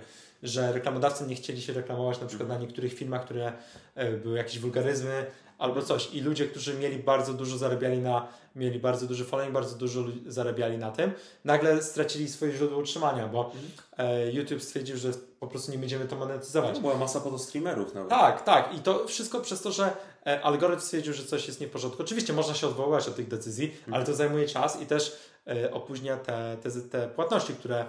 [0.44, 3.54] że reklamodawcy nie chcieli się reklamować na przykład na niektórych filmach, które
[3.96, 5.26] e, były jakieś wulgaryzmy
[5.64, 9.76] albo coś i ludzie, którzy mieli bardzo dużo zarabiali na, mieli bardzo duży following, bardzo
[9.76, 11.12] dużo zarabiali na tym,
[11.46, 13.52] nagle stracili swoje źródło utrzymania, bo
[13.98, 16.76] e, YouTube stwierdził, że po prostu nie będziemy to monetyzować.
[16.76, 18.10] No, była masa podostreamerów nawet.
[18.10, 18.76] Tak, tak.
[18.78, 19.96] I to wszystko przez to, że
[20.26, 22.04] e, algorytm stwierdził, że coś jest nie w porządku.
[22.04, 26.18] Oczywiście można się odwoływać od tych decyzji, ale to zajmuje czas i też e, opóźnia
[26.18, 27.86] te, te, te płatności, które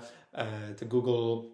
[0.79, 1.49] te Google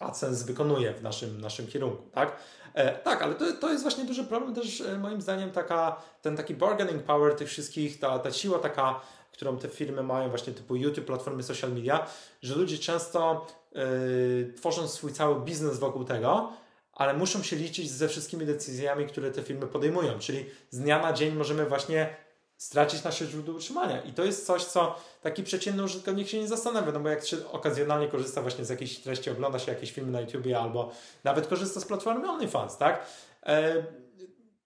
[0.00, 2.36] AdSense wykonuje w naszym, naszym kierunku, tak?
[2.74, 6.36] E, tak, ale to, to jest właśnie duży problem też e, moim zdaniem taka, ten
[6.36, 9.00] taki bargaining power tych wszystkich, ta, ta siła taka,
[9.32, 12.06] którą te firmy mają właśnie typu YouTube, platformy social media,
[12.42, 16.52] że ludzie często e, tworzą swój cały biznes wokół tego,
[16.92, 20.18] ale muszą się liczyć ze wszystkimi decyzjami, które te firmy podejmują.
[20.18, 22.16] Czyli z dnia na dzień możemy właśnie
[22.56, 24.02] stracić nasze źródło utrzymania.
[24.02, 27.36] I to jest coś, co taki przeciętny użytkownik się nie zastanawia, no bo jak się
[27.52, 30.90] okazjonalnie korzysta właśnie z jakiejś treści, ogląda się jakieś filmy na YouTubie albo
[31.24, 33.06] nawet korzysta z platformy OnlyFans, tak?
[33.46, 33.84] E,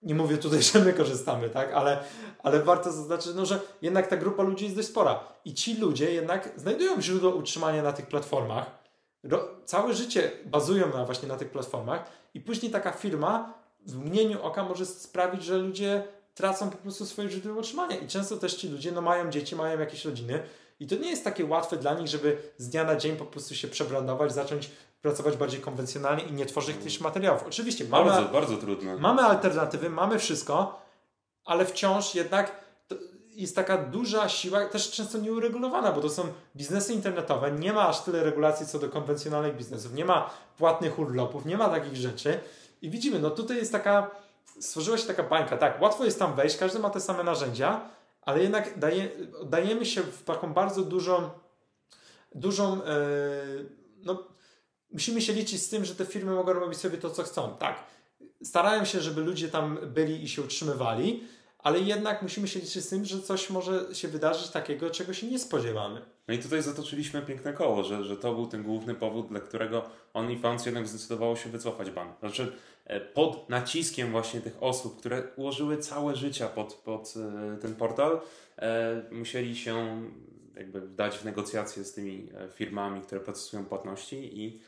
[0.03, 1.73] nie mówię tutaj, że my korzystamy, tak?
[1.73, 1.99] Ale,
[2.43, 5.21] ale warto zaznaczyć, no, że jednak ta grupa ludzi jest dość spora.
[5.45, 8.81] I ci ludzie jednak znajdują źródło utrzymania na tych platformach.
[9.23, 13.55] Ro, całe życie bazują na, właśnie na tych platformach i później taka firma
[13.87, 16.05] w mgnieniu oka może sprawić, że ludzie
[16.41, 17.97] tracą po prostu swoje źródło utrzymania.
[17.97, 20.43] I często też ci ludzie no, mają dzieci, mają jakieś rodziny
[20.81, 23.55] i to nie jest takie łatwe dla nich, żeby z dnia na dzień po prostu
[23.55, 24.71] się przebrandować, zacząć
[25.03, 27.43] pracować bardziej konwencjonalnie i nie tworzyć tych materiałów.
[27.47, 28.97] Oczywiście mamy, Bardzo, bardzo trudne.
[28.97, 30.83] mamy alternatywy, mamy wszystko,
[31.45, 32.61] ale wciąż jednak
[33.31, 36.23] jest taka duża siła, też często nieuregulowana, bo to są
[36.57, 41.47] biznesy internetowe, nie ma aż tyle regulacji co do konwencjonalnych biznesów, nie ma płatnych urlopów,
[41.47, 42.41] nie ma takich rzeczy
[42.83, 44.11] i widzimy, no tutaj jest taka,
[44.61, 47.81] stworzyła się taka bańka, tak, łatwo jest tam wejść, każdy ma te same narzędzia,
[48.23, 49.09] ale jednak daje,
[49.45, 51.31] dajemy się w taką bardzo dużą,
[52.35, 52.97] dużą, e,
[53.97, 54.29] no
[54.93, 57.85] musimy się liczyć z tym, że te firmy mogą robić sobie to, co chcą, tak,
[58.43, 61.25] starają się, żeby ludzie tam byli i się utrzymywali,
[61.59, 65.27] ale jednak musimy się liczyć z tym, że coś może się wydarzyć takiego, czego się
[65.27, 66.03] nie spodziewamy.
[66.29, 69.83] No i tutaj zatoczyliśmy piękne koło, że, że to był ten główny powód, dla którego
[70.15, 72.13] OnlyFans jednak zdecydowało się wycofać ban.
[72.21, 72.53] Znaczy
[73.15, 78.21] pod naciskiem właśnie tych osób, które ułożyły całe życie pod, pod e, ten portal,
[78.59, 80.03] e, musieli się
[80.57, 84.61] jakby wdać w negocjacje z tymi e, firmami, które procesują płatności i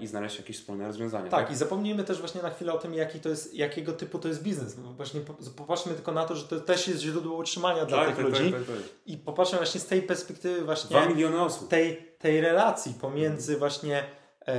[0.00, 1.30] i znaleźć jakieś wspólne rozwiązania.
[1.30, 4.18] Tak, tak, i zapomnijmy też właśnie na chwilę o tym, jaki to jest, jakiego typu
[4.18, 4.74] to jest biznes.
[4.74, 5.20] Właśnie
[5.56, 8.52] popatrzmy tylko na to, że to też jest źródło utrzymania dla tak, tych tak, ludzi.
[8.52, 11.68] Tak, tak, I popatrzmy właśnie z tej perspektywy właśnie Dwa miliony osób.
[11.68, 14.04] Tej, tej relacji pomiędzy właśnie
[14.46, 14.54] e,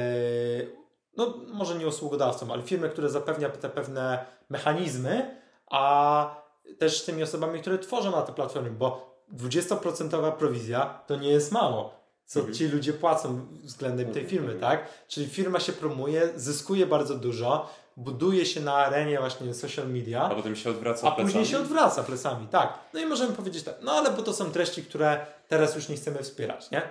[1.17, 6.35] no może nie usługodawcą, ale firmy, które zapewnia te pewne mechanizmy, a
[6.79, 12.01] też tymi osobami, które tworzą na te platformy, bo 20% prowizja to nie jest mało
[12.31, 12.57] co mhm.
[12.57, 14.87] ci ludzie płacą względem tej firmy, tak?
[15.07, 20.23] Czyli firma się promuje, zyskuje bardzo dużo, buduje się na arenie właśnie social media.
[20.23, 22.73] A potem się odwraca A później się odwraca plecami, tak.
[22.93, 25.95] No i możemy powiedzieć tak, no ale bo to są treści, które teraz już nie
[25.95, 26.81] chcemy wspierać, nie?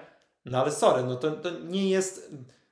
[0.44, 2.30] No ale sorry, no to, to nie jest...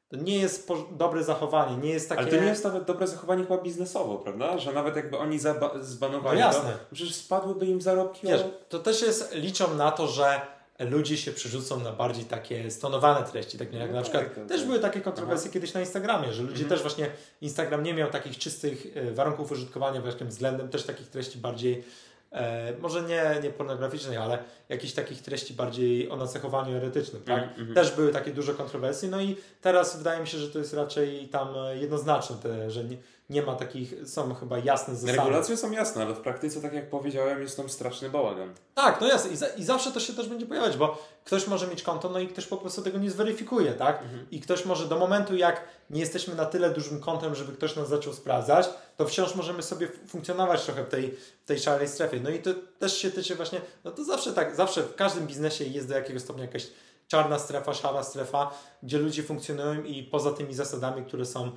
[0.09, 2.21] To nie jest dobre zachowanie, nie jest takie...
[2.21, 4.59] Ale to nie jest nawet dobre zachowanie chyba biznesowo, prawda?
[4.59, 5.39] Że nawet jakby oni
[5.81, 6.73] zbanowali no jasne.
[6.73, 8.27] to, przecież spadłyby im zarobki.
[8.27, 10.41] Wiesz, to też jest, liczą na to, że
[10.79, 14.47] ludzie się przerzucą na bardziej takie stonowane treści, tak jak no na przykład tak, tak,
[14.47, 14.67] też tak.
[14.67, 15.55] były takie kontrowersje Aha.
[15.55, 16.69] kiedyś na Instagramie, że ludzie mhm.
[16.69, 21.39] też właśnie Instagram nie miał takich czystych e, warunków użytkowania właśnie względem też takich treści
[21.39, 21.85] bardziej
[22.33, 24.39] e, może nie, nie pornograficznej, ale
[24.69, 27.59] jakichś takich treści bardziej o nacechowaniu erotycznym, tak?
[27.59, 27.75] Mm.
[27.75, 31.29] Też były takie duże kontrowersje, no i teraz wydaje mi się, że to jest raczej
[31.29, 31.49] tam
[31.81, 32.97] jednoznaczne, te, że nie,
[33.31, 35.19] nie ma takich, są chyba jasne zasady.
[35.19, 38.55] Regulacje są jasne, ale w praktyce, tak jak powiedziałem, jest tam straszny bałagan.
[38.75, 39.31] Tak, no jasne.
[39.31, 42.19] I, za, I, zawsze to się też będzie pojawiać, bo ktoś może mieć konto, no
[42.19, 44.03] i ktoś po prostu tego nie zweryfikuje, tak?
[44.03, 44.27] Mhm.
[44.31, 47.89] I ktoś może do momentu, jak nie jesteśmy na tyle dużym kontem, żeby ktoś nas
[47.89, 51.15] zaczął sprawdzać, to wciąż możemy sobie funkcjonować trochę w tej,
[51.45, 52.21] w tej szarej strefie.
[52.21, 55.65] No i to też się tyczy właśnie, no to zawsze tak, zawsze w każdym biznesie
[55.65, 56.67] jest do jakiegoś stopnia jakaś
[57.09, 58.51] czarna strefa, szara strefa,
[58.83, 61.53] gdzie ludzie funkcjonują i poza tymi zasadami, które są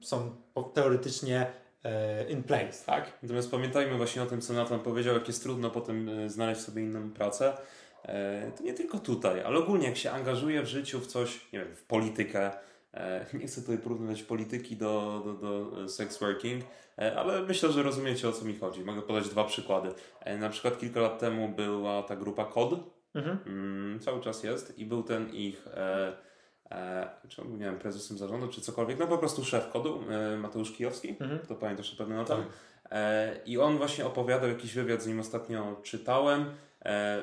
[0.00, 0.36] są
[0.74, 1.46] teoretycznie
[1.84, 3.18] e, in place, tak?
[3.22, 6.82] Natomiast pamiętajmy właśnie o tym, co Nathan powiedział, jak jest trudno potem e, znaleźć sobie
[6.82, 7.56] inną pracę.
[8.56, 11.76] To nie tylko tutaj, ale ogólnie jak się angażuje w życiu w coś, nie wiem,
[11.76, 12.50] w politykę,
[13.40, 16.64] nie chcę tutaj porównywać polityki do, do, do sex working,
[17.16, 18.84] ale myślę, że rozumiecie o co mi chodzi.
[18.84, 19.88] Mogę podać dwa przykłady.
[20.38, 22.74] Na przykład kilka lat temu była ta grupa KOD,
[23.14, 23.38] mhm.
[23.46, 26.12] Mm, cały czas jest i był ten ich e,
[27.28, 30.72] czy on, nie wiem, prezesem zarządu, czy cokolwiek, no po prostu szef kodu, e, Mateusz
[30.72, 31.38] Kijowski, mhm.
[31.38, 32.36] to pamiętasz na pewno na tym.
[32.36, 32.46] Tak.
[32.90, 36.71] E, I on właśnie opowiadał, jakiś wywiad z nim ostatnio czytałem, E,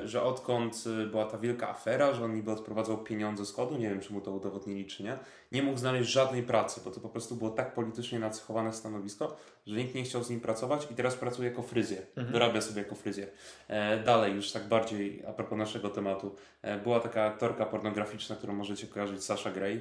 [0.04, 3.90] że odkąd y, była ta wielka afera, że on niby odprowadzał pieniądze z kodu, nie
[3.90, 5.18] wiem czy mu to udowodnili czy nie,
[5.52, 9.76] nie mógł znaleźć żadnej pracy, bo to po prostu było tak politycznie nacechowane stanowisko, że
[9.76, 12.32] nikt nie chciał z nim pracować i teraz pracuje jako fryzjer, mhm.
[12.32, 13.28] dorabia sobie jako fryzjer.
[13.68, 18.52] E, dalej, już tak bardziej a propos naszego tematu, e, była taka aktorka pornograficzna, którą
[18.52, 19.80] możecie kojarzyć, Sasha Grey,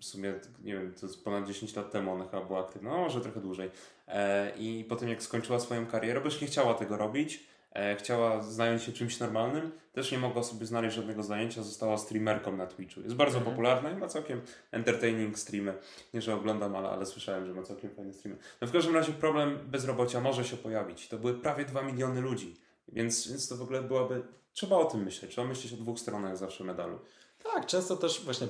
[0.00, 2.96] w sumie, nie wiem, to jest ponad 10 lat temu ona chyba była aktywna, no
[2.96, 3.70] może trochę dłużej.
[4.58, 7.55] I potem jak skończyła swoją karierę, bo już nie chciała tego robić, E,
[7.98, 12.66] chciała zająć się czymś normalnym, też nie mogła sobie znaleźć żadnego zajęcia, została streamerką na
[12.66, 13.00] Twitchu.
[13.00, 13.56] Jest bardzo mhm.
[13.56, 14.40] popularna i ma całkiem
[14.72, 15.74] entertaining streamy.
[16.14, 18.38] Nie, że oglądam, ale, ale słyszałem, że ma całkiem fajne streamy.
[18.60, 21.08] No w każdym razie problem bezrobocia może się pojawić.
[21.08, 22.56] To były prawie 2 miliony ludzi,
[22.88, 24.22] więc, więc to w ogóle byłaby...
[24.52, 25.30] Trzeba o tym myśleć.
[25.30, 26.98] Trzeba myśleć o dwóch stronach zawsze medalu.
[27.42, 28.46] Tak, często też właśnie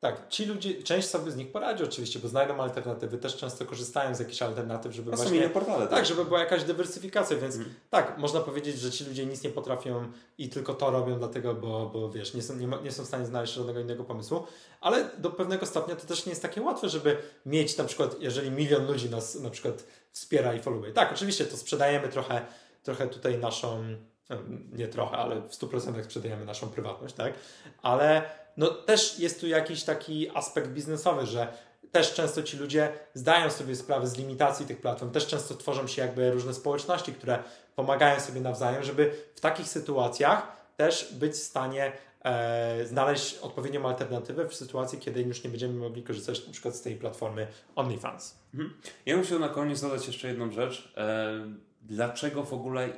[0.00, 4.14] tak, ci ludzie, część sobie z nich poradzi oczywiście, bo znajdą alternatywy, też często korzystają
[4.14, 5.36] z jakichś alternatyw, żeby właśnie...
[5.36, 5.80] inne portale.
[5.80, 5.90] Tak?
[5.90, 7.74] tak, żeby była jakaś dywersyfikacja, więc mm.
[7.90, 11.90] tak, można powiedzieć, że ci ludzie nic nie potrafią i tylko to robią dlatego, bo,
[11.92, 14.46] bo wiesz, nie są, nie, ma, nie są w stanie znaleźć żadnego innego pomysłu,
[14.80, 18.50] ale do pewnego stopnia to też nie jest takie łatwe, żeby mieć na przykład, jeżeli
[18.50, 20.92] milion ludzi nas na przykład wspiera i followuje.
[20.92, 22.46] Tak, oczywiście to sprzedajemy trochę,
[22.82, 23.84] trochę tutaj naszą,
[24.72, 27.34] nie trochę, ale w 100% sprzedajemy naszą prywatność, tak,
[27.82, 28.22] ale
[28.56, 31.52] no też jest tu jakiś taki aspekt biznesowy, że
[31.92, 36.02] też często ci ludzie zdają sobie sprawę z limitacji tych platform, też często tworzą się
[36.02, 37.38] jakby różne społeczności, które
[37.76, 41.92] pomagają sobie nawzajem, żeby w takich sytuacjach też być w stanie
[42.24, 46.82] e, znaleźć odpowiednią alternatywę w sytuacji, kiedy już nie będziemy mogli korzystać na przykład z
[46.82, 48.36] tej platformy OnlyFans.
[48.54, 48.80] Mhm.
[49.06, 50.92] Ja bym chciał na koniec dodać jeszcze jedną rzecz.
[50.96, 51.30] E,
[51.82, 52.88] dlaczego w ogóle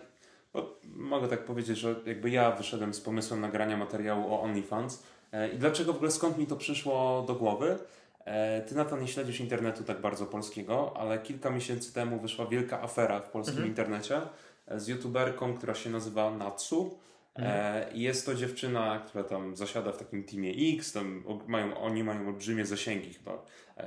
[0.52, 5.48] bo mogę tak powiedzieć, że jakby ja wyszedłem z pomysłem nagrania materiału o OnlyFans, E,
[5.48, 7.78] I dlaczego w ogóle skąd mi to przyszło do głowy?
[8.24, 12.82] E, ty, Natan, nie śledzisz internetu tak bardzo polskiego, ale kilka miesięcy temu wyszła wielka
[12.82, 13.68] afera w polskim mhm.
[13.68, 14.20] internecie
[14.66, 16.98] e, z youtuberką, która się nazywa Natsu.
[17.34, 17.96] Mhm.
[17.96, 22.66] Jest to dziewczyna, która tam zasiada w takim teamie X, tam mają, oni mają olbrzymie
[22.66, 23.44] zasięgi, chyba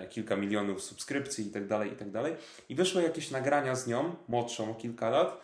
[0.10, 2.36] kilka milionów subskrypcji i tak dalej, i tak dalej.
[2.69, 5.41] I wyszły jakieś nagrania z nią, młodszą o kilka lat,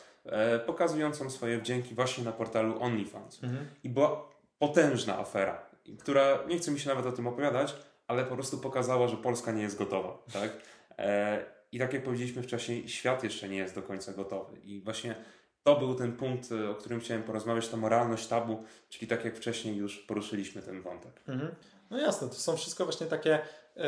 [0.65, 3.43] pokazującą swoje wdzięki właśnie na portalu OnlyFans.
[3.43, 3.65] Mhm.
[3.83, 4.29] I była
[4.59, 7.75] potężna afera która, nie chce mi się nawet o tym opowiadać,
[8.07, 10.17] ale po prostu pokazała, że Polska nie jest gotowa.
[10.33, 10.51] Tak?
[10.97, 14.59] E, I tak jak powiedzieliśmy wcześniej, świat jeszcze nie jest do końca gotowy.
[14.59, 15.15] I właśnie
[15.63, 19.75] to był ten punkt, o którym chciałem porozmawiać, ta moralność tabu, czyli tak jak wcześniej
[19.75, 21.21] już poruszyliśmy ten wątek.
[21.27, 21.55] Mhm.
[21.91, 23.39] No jasne, to są wszystko właśnie takie,
[23.75, 23.83] yy,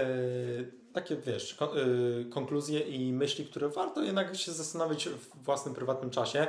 [0.93, 6.11] takie wiesz, kon, yy, konkluzje i myśli, które warto jednak się zastanowić w własnym prywatnym
[6.11, 6.47] czasie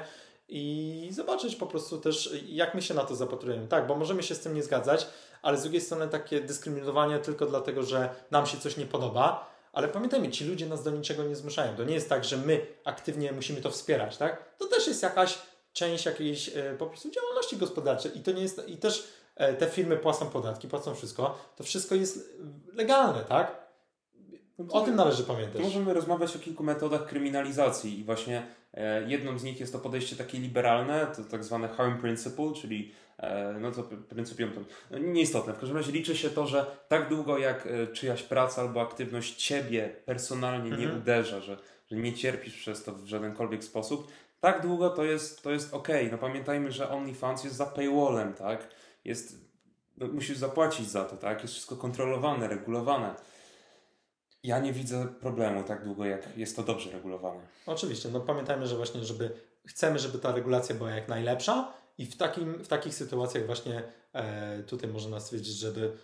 [0.49, 3.69] i zobaczyć po prostu też, jak my się na to zapatrujemy.
[3.69, 5.07] Tak, bo możemy się z tym nie zgadzać,
[5.43, 9.89] ale z drugiej strony takie dyskryminowanie tylko dlatego, że nam się coś nie podoba, ale
[9.89, 11.77] pamiętajmy, ci ludzie nas do niczego nie zmuszają.
[11.77, 14.57] To nie jest tak, że my aktywnie musimy to wspierać, tak?
[14.59, 15.39] To też jest jakaś
[15.73, 19.05] część jakiejś e, po prostu działalności gospodarczej i to nie jest, i też e,
[19.59, 22.39] te firmy płacą podatki, płacą wszystko, to wszystko jest
[22.75, 23.65] legalne, tak?
[24.71, 25.63] O tym należy pamiętać.
[25.63, 30.17] Możemy rozmawiać o kilku metodach kryminalizacji i właśnie e, jedną z nich jest to podejście
[30.17, 35.53] takie liberalne, to tak zwane harm principle, czyli e, no to pryncypium to nieistotne.
[35.53, 39.47] W każdym razie liczy się to, że tak długo jak e, czyjaś praca albo aktywność
[39.47, 41.01] ciebie personalnie nie mhm.
[41.01, 44.09] uderza, że, że nie cierpisz przez to w żadenkolwiek sposób,
[44.41, 45.89] tak długo to jest, to jest ok.
[46.13, 48.69] No pamiętajmy, że OnlyFans jest za paywallem, tak?
[49.05, 49.37] Jest,
[49.97, 51.43] no, musisz zapłacić za to, tak?
[51.43, 53.15] Jest wszystko kontrolowane, regulowane.
[54.43, 57.41] Ja nie widzę problemu tak długo, jak jest to dobrze regulowane.
[57.67, 59.31] Oczywiście, no pamiętajmy, że właśnie, żeby
[59.67, 64.63] chcemy, żeby ta regulacja była jak najlepsza i w, takim, w takich sytuacjach właśnie e,
[64.63, 65.97] tutaj można stwierdzić, żeby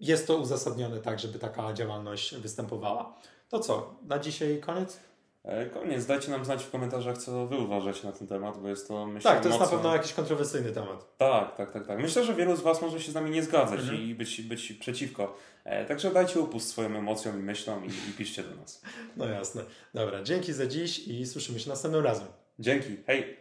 [0.00, 3.20] jest to uzasadnione tak, żeby taka działalność występowała.
[3.48, 5.00] To co, na dzisiaj koniec?
[5.46, 6.06] E, koniec.
[6.06, 9.30] Dajcie nam znać w komentarzach, co Wy uważacie na ten temat, bo jest to, myślę,
[9.30, 9.76] Tak, to jest mocno...
[9.76, 11.16] na pewno jakiś kontrowersyjny temat.
[11.16, 11.98] Tak, tak, tak, tak.
[11.98, 14.02] Myślę, że wielu z Was może się z nami nie zgadzać mhm.
[14.02, 15.36] i być, być przeciwko.
[15.64, 18.82] E, także dajcie upust swoim emocjom i myślom i, i piszcie do nas.
[19.16, 19.62] No jasne.
[19.94, 22.26] Dobra, dzięki za dziś i słyszymy się następnym razem.
[22.58, 22.96] Dzięki.
[23.06, 23.36] Hej!